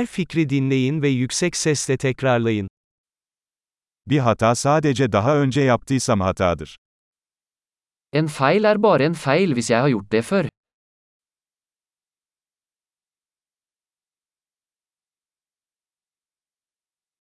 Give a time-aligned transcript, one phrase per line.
[0.00, 2.68] Her fikri dinleyin ve yüksek sesle tekrarlayın.
[4.06, 6.76] Bir hata sadece daha önce yaptıysam hatadır.
[8.12, 10.48] En feil er bare en feil hvis jeg har gjort det før.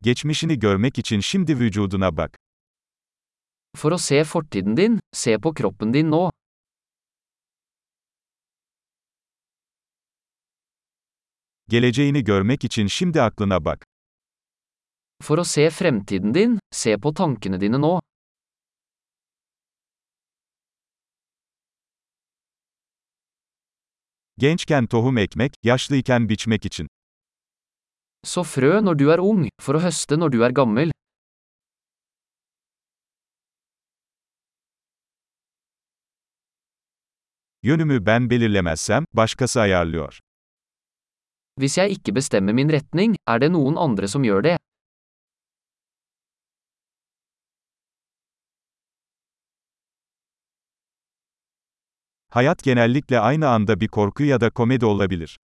[0.01, 2.37] Geçmişini görmek için şimdi vücuduna bak.
[3.77, 6.29] For å se fortiden din, se på kroppen din nå.
[11.69, 13.85] Geleceğini görmek için şimdi aklına bak.
[15.21, 17.99] For å se fremtiden din, se på tankene dine nå.
[24.37, 26.87] Gençken tohum ekmek, yaşlıyken biçmek için.
[28.23, 30.91] Så frø når du er ung, for å høste når du er gammel.
[37.63, 40.19] Yönümü ben belirlemezsem, başkası ayarlıyor.
[41.59, 44.57] Hvis jeg ikke bestemmer min retning, er det noen andre som gjør det.
[52.31, 55.39] Hayat genellikle aynı anda bir korku ya da komedi olabilir.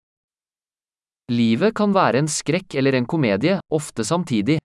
[1.31, 4.59] Livet kan være en skrekk eller en komedie, ofte samtidig.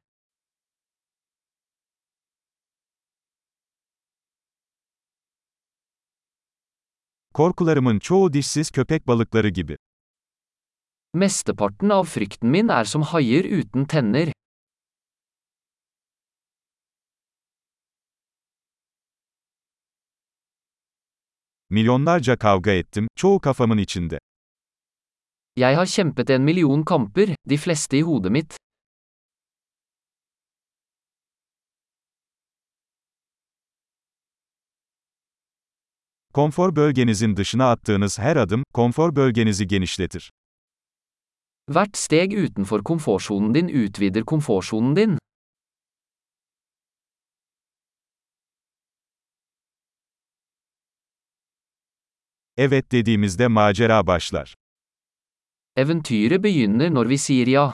[7.34, 9.76] Korkularımın çoğu dişsiz köpek balıkları gibi.
[11.14, 14.32] Mesteparten av frykten min er som haier uten tenner.
[21.70, 24.18] Milyonlarca kavga ettim, çoğu kafamın içinde.
[25.56, 28.56] Jeg har kjempet en million kamper, de fleste i hodet mitt.
[36.34, 40.30] Konfor bölgenizin dışına attığınız her adım, konfor bölgenizi genişletir.
[41.68, 45.18] Hvert steg utenfor komfortsonen din utvider komfortsonen din.
[52.56, 54.54] Evet dediğimizde macera başlar.
[55.76, 57.72] Eventyret begynner når vi sier ja.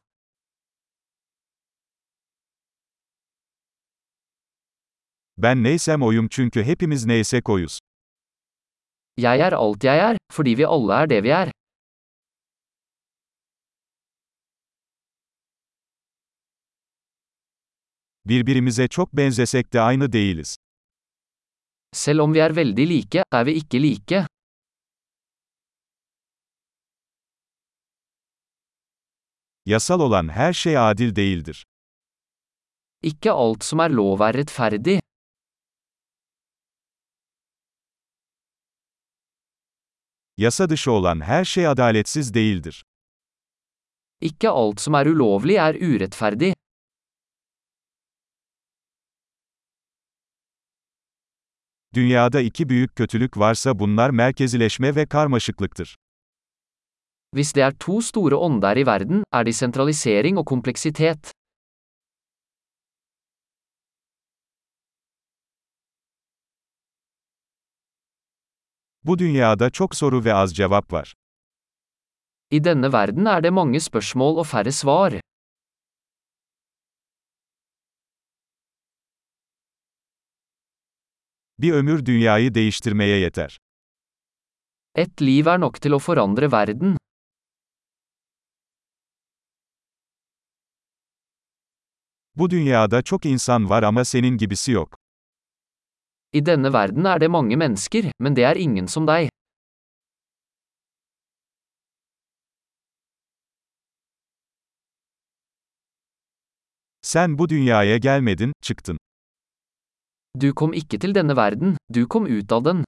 [5.36, 7.78] Ben neysem oyum çünkü hepimiz neysek oyuz.
[9.16, 11.50] Jeg er alt jeg er, fordi vi alle er det vi er.
[18.26, 20.56] Birbirimize çok benzesek de aynı değiliz.
[21.92, 24.26] Selv om vi er veldig like, er vi ikke like.
[29.66, 31.64] Yasal olan her şey adil değildir.
[33.02, 35.00] Ikke alt som er lov er rettferdig.
[40.36, 42.84] Yasa dışı olan her şey adaletsiz değildir.
[44.20, 46.54] Ikke alt som er ulovlig er urettferdig.
[51.94, 55.96] Dünyada iki büyük kötülük varsa bunlar merkezileşme ve karmaşıklıktır.
[57.34, 61.32] Hvis det er to store ånder i verden, er de sentralisering og kompleksitet.
[69.04, 71.14] Bu dünyada çok soru ve az cevap var.
[72.50, 75.20] I denne verden er det mange spørsmål og færre svar.
[81.58, 83.58] Bir ömür dünyayı değiştirmeye yeter.
[84.94, 86.96] Et liv er nok til å forandre verden.
[92.36, 94.96] Bu dünyada çok insan var ama senin gibisi yok.
[96.32, 99.28] I denne verden er det mange mennesker, men det er ingen som deg.
[107.02, 108.98] Sen bu dünyaya gelmedin, çıktın.
[110.42, 112.84] Du kom ikke til denne verden, du kom ut av den.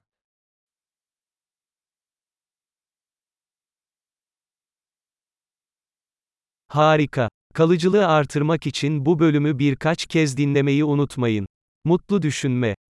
[6.69, 7.29] Harika.
[7.53, 11.47] Kalıcılığı artırmak için bu bölümü birkaç kez dinlemeyi unutmayın.
[11.85, 12.75] Mutlu düşünme.